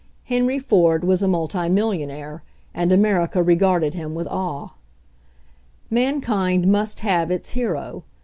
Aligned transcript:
Henry 0.23 0.57
Ford 0.57 1.03
was 1.03 1.21
a 1.21 1.27
multimillionaire, 1.27 2.41
and 2.73 2.91
America 2.91 3.43
regarded 3.43 3.93
him 3.93 4.15
with 4.15 4.25
awe. 4.29 4.69
Mankind 5.91 6.65
must 6.67 7.01
have 7.01 7.29
its 7.29 7.51
hero. 7.51 8.03